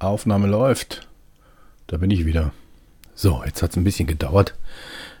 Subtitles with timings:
[0.00, 1.06] Aufnahme läuft.
[1.86, 2.52] Da bin ich wieder.
[3.14, 4.54] So, jetzt hat es ein bisschen gedauert.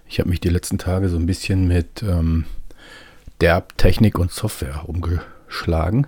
[0.08, 2.46] Ich habe mich die letzten Tage so ein bisschen mit ähm,
[3.40, 6.06] Derb, Technik und Software umgeschlagen.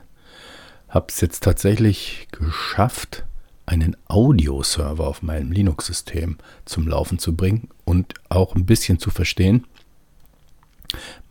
[0.88, 3.24] Habe es jetzt tatsächlich geschafft,
[3.66, 9.66] einen Audioserver auf meinem Linux-System zum Laufen zu bringen und auch ein bisschen zu verstehen.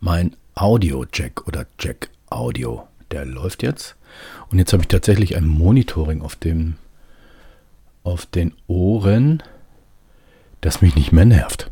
[0.00, 3.96] Mein Audio-Jack oder Jack Audio, der läuft jetzt.
[4.50, 6.76] Und jetzt habe ich tatsächlich ein Monitoring auf dem
[8.04, 9.42] auf den Ohren,
[10.60, 11.70] das mich nicht mehr nervt.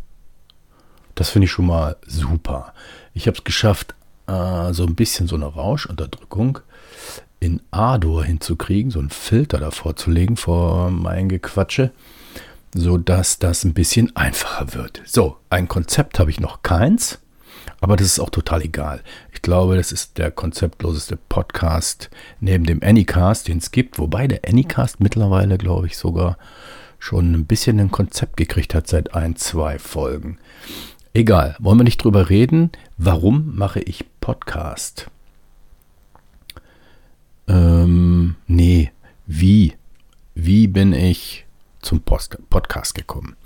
[1.15, 2.73] Das finde ich schon mal super.
[3.13, 3.95] Ich habe es geschafft,
[4.27, 6.61] äh, so ein bisschen so eine Rauschunterdrückung
[7.41, 11.91] in Ardor hinzukriegen, so einen Filter davor zu legen vor mein Gequatsche,
[12.75, 15.03] sodass das ein bisschen einfacher wird.
[15.07, 17.19] So, ein Konzept habe ich noch keins.
[17.81, 19.03] Aber das ist auch total egal.
[19.33, 22.11] Ich glaube, das ist der konzeptloseste Podcast
[22.41, 23.99] neben dem Anycast, den es gibt.
[23.99, 26.37] Wobei der Anycast mittlerweile, glaube ich, sogar
[26.99, 30.39] schon ein bisschen ein Konzept gekriegt hat seit ein, zwei Folgen.
[31.15, 32.71] Egal, wollen wir nicht drüber reden.
[32.99, 35.11] Warum mache ich Podcast?
[37.49, 38.93] Ähm, nee,
[39.27, 39.75] wie?
[40.35, 41.47] Wie bin ich
[41.81, 43.37] zum Post Podcast gekommen?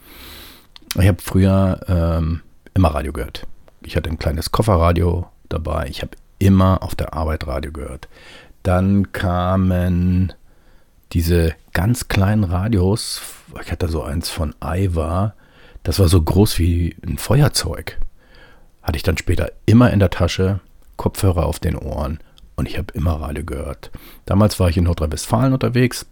[0.97, 2.43] Ich habe früher ähm,
[2.75, 3.47] immer Radio gehört
[3.85, 5.87] ich hatte ein kleines Kofferradio dabei.
[5.89, 8.09] Ich habe immer auf der Arbeit Radio gehört.
[8.63, 10.33] Dann kamen
[11.13, 13.21] diese ganz kleinen Radios.
[13.63, 15.35] Ich hatte so eins von Aiwa.
[15.83, 17.99] Das war so groß wie ein Feuerzeug.
[18.83, 20.61] Hatte ich dann später immer in der Tasche,
[20.97, 22.19] Kopfhörer auf den Ohren
[22.57, 23.91] und ich habe immer Radio gehört.
[24.27, 26.07] Damals war ich in Nordrhein-Westfalen unterwegs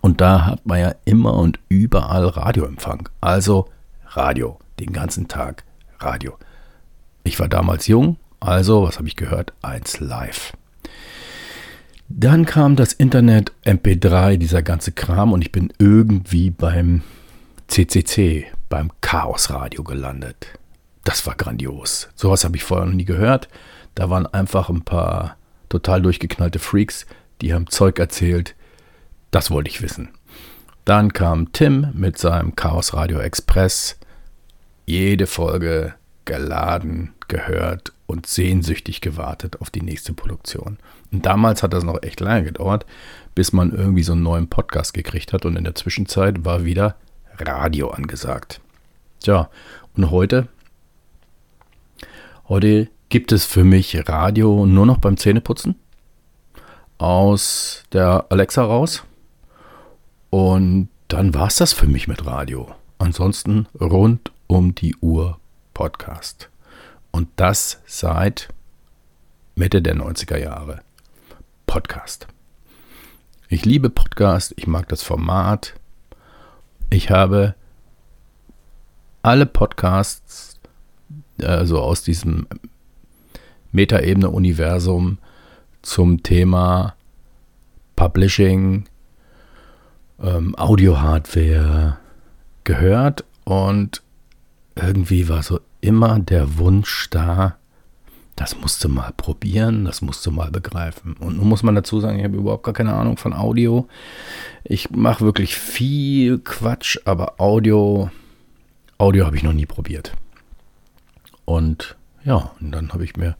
[0.00, 3.08] und da hat man ja immer und überall Radioempfang.
[3.20, 3.68] Also
[4.08, 5.64] Radio, den ganzen Tag
[5.98, 6.36] Radio.
[7.26, 9.52] Ich war damals jung, also, was habe ich gehört?
[9.60, 10.52] Eins live.
[12.08, 17.02] Dann kam das Internet, MP3, dieser ganze Kram und ich bin irgendwie beim
[17.66, 20.46] CCC, beim Chaosradio gelandet.
[21.02, 22.08] Das war grandios.
[22.14, 23.48] Sowas habe ich vorher noch nie gehört.
[23.96, 25.36] Da waren einfach ein paar
[25.68, 27.06] total durchgeknallte Freaks,
[27.40, 28.54] die haben Zeug erzählt.
[29.32, 30.10] Das wollte ich wissen.
[30.84, 33.98] Dann kam Tim mit seinem Chaos Radio Express.
[34.86, 35.94] Jede Folge
[36.24, 40.78] geladen, gehört und sehnsüchtig gewartet auf die nächste Produktion.
[41.12, 42.86] Und damals hat das noch echt lange gedauert,
[43.34, 46.96] bis man irgendwie so einen neuen Podcast gekriegt hat und in der Zwischenzeit war wieder
[47.38, 48.60] Radio angesagt.
[49.20, 49.50] Tja,
[49.96, 50.48] und heute,
[52.48, 55.76] heute gibt es für mich Radio nur noch beim Zähneputzen
[56.98, 59.04] aus der Alexa raus
[60.30, 62.74] und dann war es das für mich mit Radio.
[62.98, 65.38] Ansonsten rund um die Uhr
[65.74, 66.48] Podcast.
[67.16, 68.50] Und das seit
[69.54, 70.82] Mitte der 90er Jahre.
[71.66, 72.26] Podcast.
[73.48, 75.72] Ich liebe Podcast, ich mag das Format.
[76.90, 77.54] Ich habe
[79.22, 80.60] alle Podcasts,
[81.42, 82.46] also aus diesem
[83.72, 85.16] Metaebene-Universum
[85.80, 86.96] zum Thema
[87.96, 88.90] Publishing,
[90.22, 91.96] ähm, Audio-Hardware
[92.64, 94.02] gehört und
[94.74, 97.56] irgendwie war so immer der Wunsch da,
[98.36, 101.14] das musst du mal probieren, das musst du mal begreifen.
[101.14, 103.88] Und nun muss man dazu sagen, ich habe überhaupt gar keine Ahnung von Audio.
[104.62, 108.10] Ich mache wirklich viel Quatsch, aber Audio,
[108.98, 110.12] Audio habe ich noch nie probiert.
[111.46, 113.36] Und ja, und dann habe ich mir,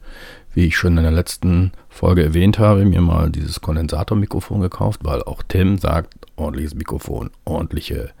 [0.53, 5.21] wie ich schon in der letzten Folge erwähnt habe, mir mal dieses Kondensatormikrofon gekauft, weil
[5.23, 8.11] auch Tim sagt, ordentliches Mikrofon, ordentliche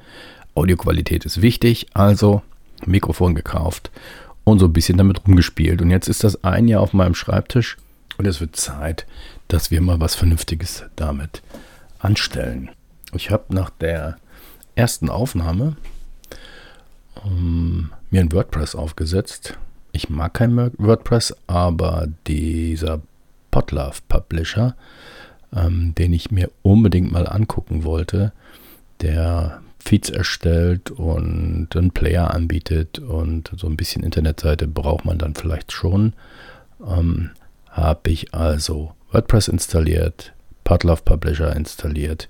[0.53, 1.87] Audioqualität ist wichtig.
[1.93, 2.41] Also
[2.85, 3.91] Mikrofon gekauft
[4.43, 5.81] und so ein bisschen damit rumgespielt.
[5.81, 7.77] Und jetzt ist das ein Jahr auf meinem Schreibtisch
[8.17, 9.05] und es wird Zeit,
[9.47, 11.41] dass wir mal was Vernünftiges damit
[11.99, 12.69] anstellen.
[13.13, 14.17] Ich habe nach der
[14.75, 15.75] ersten Aufnahme
[17.23, 19.57] um, ähm, mir ein WordPress aufgesetzt.
[19.91, 23.01] Ich mag kein WordPress, aber dieser
[23.51, 24.75] Potlove Publisher,
[25.53, 28.31] ähm, den ich mir unbedingt mal angucken wollte,
[29.01, 35.33] der Feeds erstellt und einen Player anbietet und so ein bisschen Internetseite braucht man dann
[35.33, 36.11] vielleicht schon.
[36.85, 37.29] Ähm,
[37.69, 40.33] Habe ich also WordPress installiert,
[40.65, 42.27] Podlove Publisher installiert,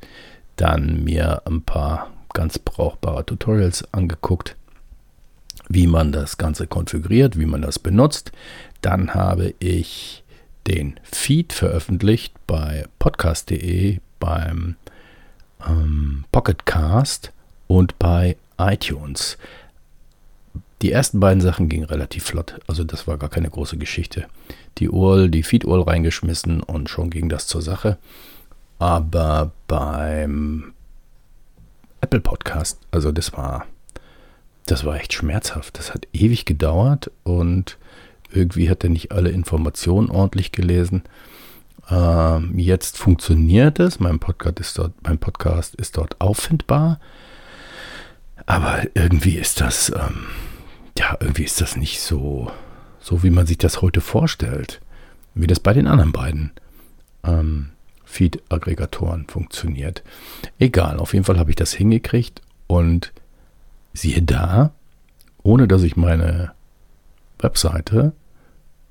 [0.56, 4.56] dann mir ein paar ganz brauchbare Tutorials angeguckt,
[5.68, 8.32] wie man das Ganze konfiguriert, wie man das benutzt.
[8.82, 10.24] Dann habe ich
[10.68, 14.76] den Feed veröffentlicht bei podcast.de beim
[15.68, 17.32] ähm, Pocketcast
[17.68, 19.38] und bei iTunes.
[20.82, 24.28] Die ersten beiden Sachen gingen relativ flott, also das war gar keine große Geschichte.
[24.78, 27.98] Die URL, die Feed-URL reingeschmissen und schon ging das zur Sache.
[28.80, 30.74] Aber beim
[32.02, 32.80] Apple Podcast.
[32.92, 33.66] Also das war,
[34.66, 35.78] das war echt schmerzhaft.
[35.80, 37.78] Das hat ewig gedauert und
[38.32, 41.04] irgendwie hat er nicht alle Informationen ordentlich gelesen.
[41.90, 44.00] Ähm, jetzt funktioniert es.
[44.00, 47.00] Mein Podcast ist dort, mein Podcast ist dort auffindbar.
[48.48, 50.26] Aber irgendwie ist das, ähm,
[50.98, 52.50] ja, irgendwie ist das nicht so,
[53.00, 54.82] so wie man sich das heute vorstellt,
[55.36, 56.52] wie das bei den anderen beiden
[57.24, 57.70] ähm,
[58.06, 60.02] Feed-Aggregatoren funktioniert.
[60.60, 63.12] Egal, auf jeden Fall habe ich das hingekriegt und
[63.94, 64.72] siehe da,
[65.44, 66.54] ohne dass ich meine
[67.40, 68.14] Webseite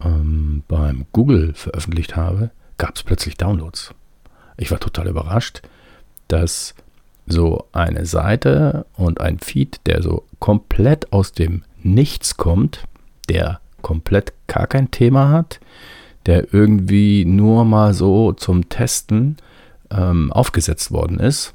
[0.04, 3.94] ähm, beim Google veröffentlicht habe, gab es plötzlich Downloads.
[4.58, 5.62] Ich war total überrascht,
[6.28, 6.74] dass
[7.26, 12.84] so eine Seite und ein Feed, der so komplett aus dem Nichts kommt,
[13.28, 15.60] der komplett gar kein Thema hat,
[16.26, 19.36] der irgendwie nur mal so zum Testen
[19.90, 21.54] ähm, aufgesetzt worden ist,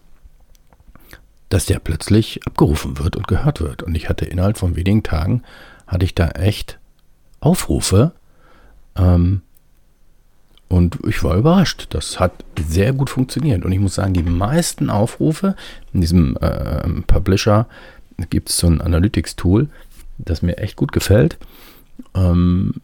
[1.50, 3.84] dass der plötzlich abgerufen wird und gehört wird.
[3.84, 5.44] Und ich hatte innerhalb von wenigen Tagen,
[5.88, 6.80] hatte ich da echt
[7.42, 8.14] Aufrufe.
[8.96, 9.42] Ähm,
[10.72, 11.88] und ich war überrascht.
[11.90, 13.66] Das hat sehr gut funktioniert.
[13.66, 15.58] Und ich muss sagen, die meisten Aufrufe
[15.92, 17.68] in diesem äh, Publisher
[18.30, 19.68] gibt es so ein Analytics-Tool,
[20.18, 21.38] das mir echt gut gefällt.
[22.16, 22.76] Ähm,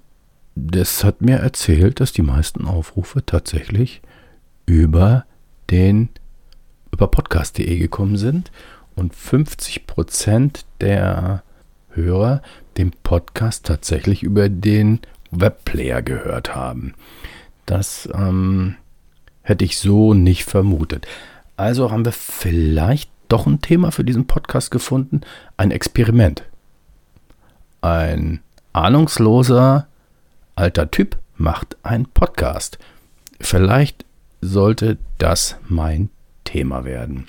[0.56, 4.02] das hat mir erzählt, dass die meisten Aufrufe tatsächlich
[4.66, 5.26] über
[5.70, 6.10] den
[6.92, 8.52] über podcast.de gekommen sind
[8.96, 11.42] und 50% der
[11.92, 12.42] Hörer
[12.76, 15.00] den Podcast tatsächlich über den
[15.32, 16.94] Webplayer gehört haben.
[17.68, 18.76] Das ähm,
[19.44, 21.06] hätte ich so nicht vermutet.
[21.58, 25.22] Also haben wir vielleicht doch ein Thema für diesen Podcast gefunden,
[25.58, 26.44] ein Experiment.
[27.82, 28.40] Ein
[28.74, 29.88] ahnungsloser
[30.56, 32.80] alter Typ macht einen Podcast.
[33.40, 34.06] Vielleicht
[34.40, 36.10] sollte das mein
[36.46, 37.28] Thema werden.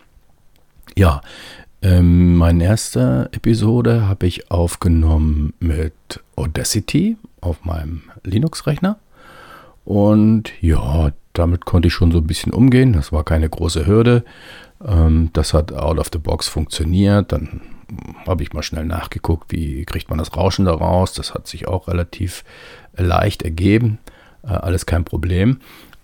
[0.96, 1.20] Ja,
[1.82, 5.94] ähm, meine erste Episode habe ich aufgenommen mit
[6.36, 8.98] Audacity auf meinem Linux-Rechner.
[9.88, 12.92] Und ja, damit konnte ich schon so ein bisschen umgehen.
[12.92, 14.22] Das war keine große Hürde.
[14.86, 17.32] Ähm, das hat out of the box funktioniert.
[17.32, 17.62] Dann
[18.26, 21.14] habe ich mal schnell nachgeguckt, wie kriegt man das Rauschen da raus.
[21.14, 22.44] Das hat sich auch relativ
[22.98, 23.98] leicht ergeben.
[24.42, 25.60] Äh, alles kein Problem.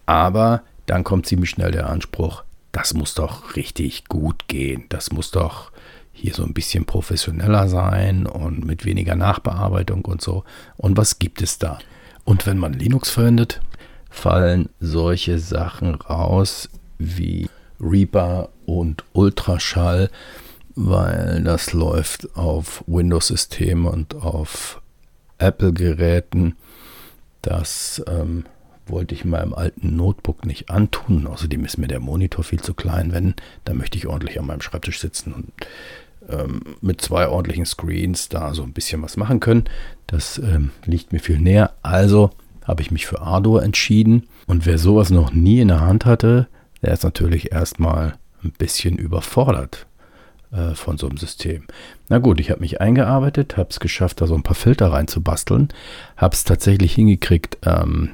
[0.07, 2.43] Aber dann kommt ziemlich schnell der Anspruch,
[2.73, 4.85] das muss doch richtig gut gehen.
[4.89, 5.73] Das muss doch
[6.11, 10.45] hier so ein bisschen professioneller sein und mit weniger Nachbearbeitung und so.
[10.79, 11.79] Und was gibt es da?
[12.25, 13.61] Und wenn man Linux verwendet,
[14.11, 16.69] fallen solche Sachen raus
[16.99, 17.49] wie
[17.81, 20.11] Reaper und Ultraschall
[20.75, 24.83] weil das läuft auf Windows-Systemen und auf
[25.39, 26.57] Apple-Geräten.
[27.43, 28.45] Das ähm,
[28.87, 31.27] wollte ich meinem alten Notebook nicht antun.
[31.27, 33.35] Außerdem ist mir der Monitor viel zu klein, wenn,
[33.65, 35.53] da möchte ich ordentlich an meinem Schreibtisch sitzen und
[36.29, 39.65] ähm, mit zwei ordentlichen Screens da so ein bisschen was machen können.
[40.07, 41.73] Das ähm, liegt mir viel näher.
[41.83, 42.31] Also
[42.65, 44.29] habe ich mich für Ardour entschieden.
[44.47, 46.49] Und wer sowas noch nie in der Hand hatte,
[46.83, 49.87] der ist natürlich erstmal ein bisschen überfordert
[50.53, 51.65] äh, von so einem System.
[52.09, 55.69] Na gut, ich habe mich eingearbeitet, habe es geschafft, da so ein paar Filter reinzubasteln,
[56.17, 58.11] habe es tatsächlich hingekriegt, ähm,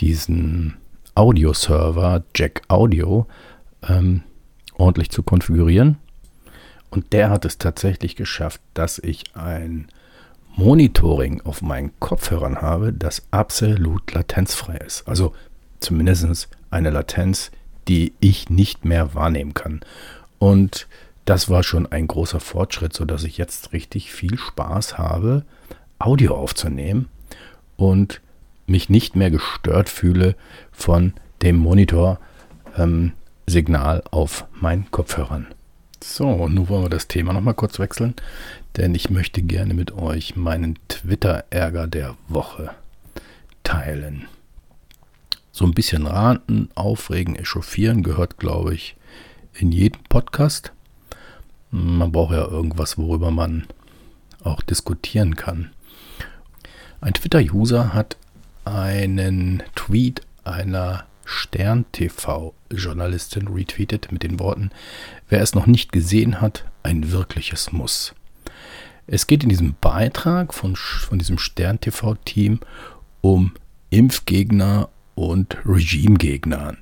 [0.00, 0.76] diesen
[1.14, 3.26] Audio-Server, Jack Audio,
[3.88, 4.22] ähm,
[4.74, 5.98] ordentlich zu konfigurieren.
[6.90, 9.88] Und der hat es tatsächlich geschafft, dass ich ein
[10.58, 15.06] Monitoring auf meinen Kopfhörern habe, das absolut latenzfrei ist.
[15.06, 15.32] Also
[15.78, 17.52] zumindest eine Latenz,
[17.86, 19.82] die ich nicht mehr wahrnehmen kann.
[20.40, 20.88] Und
[21.26, 25.44] das war schon ein großer Fortschritt, sodass ich jetzt richtig viel Spaß habe,
[26.00, 27.08] Audio aufzunehmen
[27.76, 28.20] und
[28.66, 30.34] mich nicht mehr gestört fühle
[30.72, 32.18] von dem Monitorsignal
[32.76, 35.46] ähm, auf meinen Kopfhörern.
[36.02, 38.14] So, nun wollen wir das Thema nochmal kurz wechseln,
[38.76, 42.70] denn ich möchte gerne mit euch meinen Twitter-Ärger der Woche
[43.64, 44.26] teilen.
[45.50, 48.96] So ein bisschen ranten, aufregen, echauffieren gehört, glaube ich,
[49.54, 50.72] in jedem Podcast.
[51.72, 53.66] Man braucht ja irgendwas, worüber man
[54.44, 55.72] auch diskutieren kann.
[57.00, 58.16] Ein Twitter-User hat
[58.64, 64.70] einen Tweet einer Stern-TV-Journalistin retweetet mit den Worten,
[65.28, 68.14] wer es noch nicht gesehen hat, ein wirkliches Muss.
[69.06, 72.60] Es geht in diesem Beitrag von, von diesem Stern-TV-Team
[73.20, 73.52] um
[73.90, 76.76] Impfgegner und Regimegegner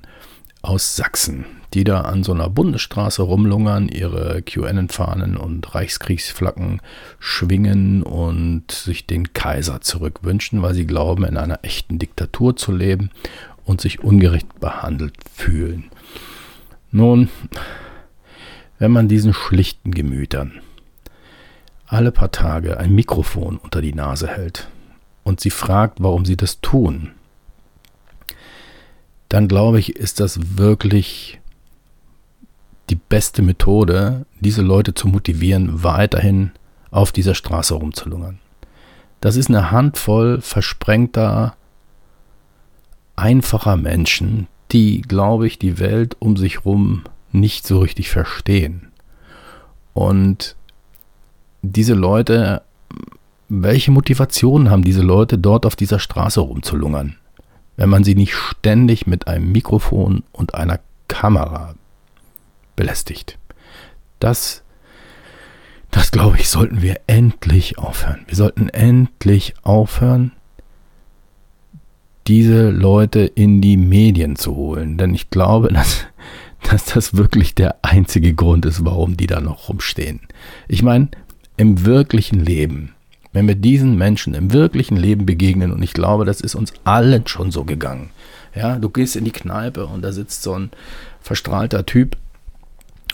[0.61, 6.81] aus Sachsen die da an so einer Bundesstraße rumlungern, ihre QN-Fahnen und Reichskriegsflaggen
[7.19, 13.11] schwingen und sich den Kaiser zurückwünschen, weil sie glauben, in einer echten Diktatur zu leben
[13.67, 15.91] und sich ungerecht behandelt fühlen.
[16.89, 17.29] Nun,
[18.79, 20.61] wenn man diesen schlichten Gemütern
[21.85, 24.67] alle paar Tage ein Mikrofon unter die Nase hält
[25.23, 27.11] und sie fragt, warum sie das tun,
[29.29, 31.39] dann glaube ich, ist das wirklich
[32.89, 36.51] die beste Methode, diese Leute zu motivieren, weiterhin
[36.91, 38.39] auf dieser Straße rumzulungern.
[39.19, 41.57] Das ist eine Handvoll versprengter,
[43.17, 48.91] einfacher Menschen, die, glaube ich, die Welt um sich rum nicht so richtig verstehen.
[49.93, 50.55] Und
[51.61, 52.61] diese Leute,
[53.49, 57.17] welche Motivation haben diese Leute, dort auf dieser Straße rumzulungern,
[57.75, 61.75] wenn man sie nicht ständig mit einem Mikrofon und einer Kamera
[62.75, 63.37] belästigt?
[64.19, 64.63] Das,
[65.91, 68.23] das glaube ich, sollten wir endlich aufhören.
[68.27, 70.31] Wir sollten endlich aufhören,
[72.27, 74.97] diese Leute in die Medien zu holen.
[74.97, 76.05] Denn ich glaube, dass,
[76.69, 80.21] dass das wirklich der einzige Grund ist, warum die da noch rumstehen.
[80.67, 81.09] Ich meine,
[81.55, 82.93] im wirklichen Leben,
[83.33, 87.27] wenn wir diesen Menschen im wirklichen Leben begegnen, und ich glaube, das ist uns allen
[87.27, 88.09] schon so gegangen.
[88.55, 90.71] Ja, du gehst in die Kneipe und da sitzt so ein
[91.21, 92.17] verstrahlter Typ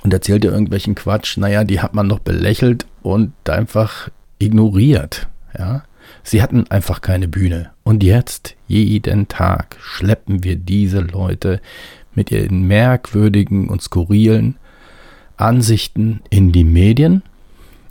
[0.04, 1.38] und erzählt dir irgendwelchen Quatsch.
[1.38, 5.28] Naja, die hat man noch belächelt und einfach ignoriert.
[5.58, 5.84] Ja,
[6.24, 7.72] Sie hatten einfach keine Bühne.
[7.84, 11.62] Und jetzt, jeden Tag, schleppen wir diese Leute
[12.16, 14.56] mit ihren merkwürdigen und skurrilen
[15.36, 17.24] Ansichten in die Medien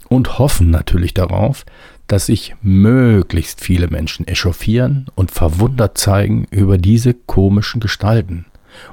[0.09, 1.65] und hoffen natürlich darauf,
[2.07, 8.47] dass sich möglichst viele Menschen echauffieren und verwundert zeigen über diese komischen Gestalten.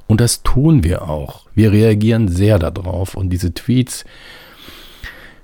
[0.07, 1.45] Und das tun wir auch.
[1.55, 4.05] Wir reagieren sehr darauf und diese Tweets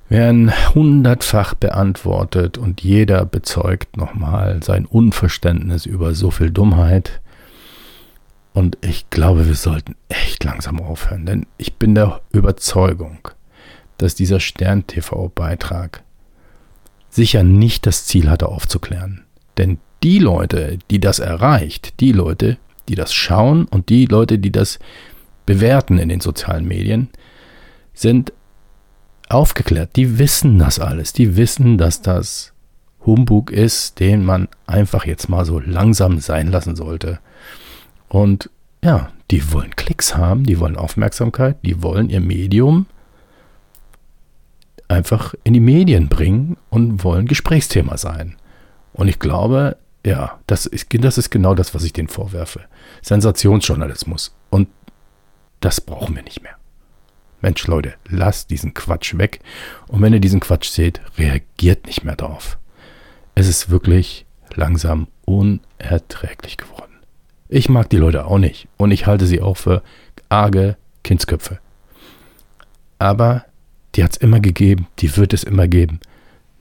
[0.07, 7.21] werden hundertfach beantwortet und jeder bezeugt nochmal sein Unverständnis über so viel Dummheit.
[8.53, 13.27] Und ich glaube, wir sollten echt langsam aufhören, denn ich bin der Überzeugung,
[13.97, 16.03] dass dieser Stern-TV-Beitrag
[17.09, 19.23] sicher nicht das Ziel hatte aufzuklären.
[19.57, 22.57] Denn die Leute, die das erreicht, die Leute,
[22.87, 24.79] die das schauen und die Leute, die das
[25.45, 27.09] bewerten in den sozialen Medien,
[27.93, 28.33] sind
[29.29, 29.95] aufgeklärt.
[29.95, 31.13] Die wissen das alles.
[31.13, 32.53] Die wissen, dass das
[33.05, 37.19] Humbug ist, den man einfach jetzt mal so langsam sein lassen sollte.
[38.07, 38.49] Und
[38.83, 42.85] ja, die wollen Klicks haben, die wollen Aufmerksamkeit, die wollen ihr Medium
[44.87, 48.35] einfach in die Medien bringen und wollen Gesprächsthema sein.
[48.93, 52.61] Und ich glaube, ja, das ist, das ist genau das, was ich denen vorwerfe.
[53.01, 54.35] Sensationsjournalismus.
[54.51, 54.67] Und
[55.59, 56.55] das brauchen wir nicht mehr.
[57.45, 59.39] Mensch, Leute, lasst diesen Quatsch weg.
[59.87, 62.57] Und wenn ihr diesen Quatsch seht, reagiert nicht mehr darauf.
[63.35, 64.25] Es ist wirklich
[64.55, 66.95] langsam unerträglich geworden.
[67.47, 69.83] Ich mag die Leute auch nicht und ich halte sie auch für
[70.27, 71.59] arge Kindsköpfe.
[72.97, 73.45] Aber
[73.93, 75.99] die hat es immer gegeben, die wird es immer geben.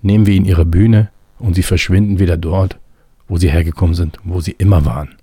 [0.03, 2.79] Nehmen wir ihnen ihre Bühne und sie verschwinden wieder dort,
[3.27, 5.15] wo sie hergekommen sind, wo sie immer waren.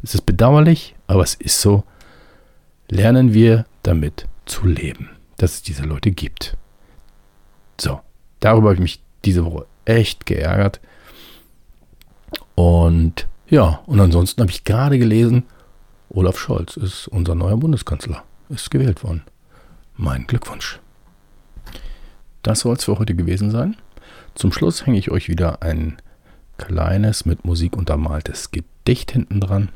[0.00, 1.82] Es ist bedauerlich, aber es ist so.
[2.88, 6.56] Lernen wir damit zu leben, dass es diese Leute gibt.
[7.80, 8.00] So,
[8.40, 10.80] darüber habe ich mich diese Woche echt geärgert.
[12.54, 15.44] Und ja, und ansonsten habe ich gerade gelesen,
[16.10, 19.22] Olaf Scholz ist unser neuer Bundeskanzler, ist gewählt worden.
[19.96, 20.80] Mein Glückwunsch.
[22.42, 23.76] Das soll es für heute gewesen sein.
[24.34, 26.00] Zum Schluss hänge ich euch wieder ein
[26.56, 29.70] kleines, mit Musik untermaltes Gedicht hinten dran.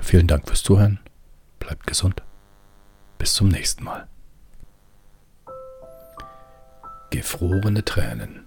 [0.00, 1.00] Vielen Dank fürs Zuhören.
[1.58, 2.22] Bleibt gesund.
[3.18, 4.06] Bis zum nächsten Mal.
[7.10, 8.44] Gefrorene Tränen.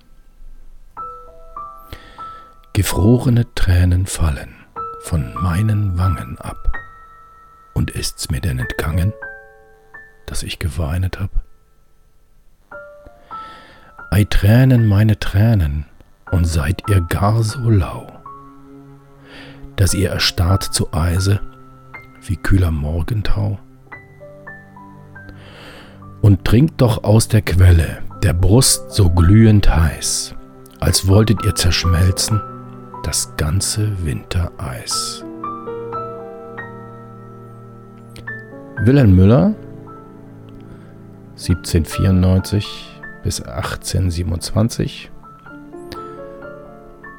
[2.74, 4.54] Gefrorene Tränen fallen
[5.02, 6.72] von meinen Wangen ab.
[7.74, 9.14] Und ist's mir denn entgangen,
[10.26, 11.32] dass ich geweinet hab?
[14.12, 15.86] Ei Tränen, meine Tränen,
[16.32, 18.08] und seid ihr gar so lau,
[19.76, 21.40] dass ihr erstarrt zu Eise
[22.26, 23.60] wie kühler Morgentau?
[26.22, 30.36] Und trinkt doch aus der Quelle, der Brust so glühend heiß,
[30.80, 32.42] als wolltet ihr zerschmelzen
[33.04, 35.24] das ganze Wintereis.
[38.80, 39.56] Wilhelm Müller
[41.32, 45.12] 1794 bis 1827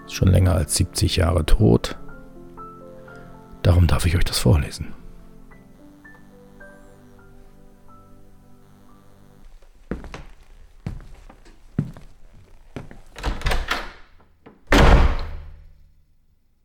[0.07, 1.97] ist schon länger als 70 Jahre tot.
[3.63, 4.98] Darum darf ich euch das vorlesen.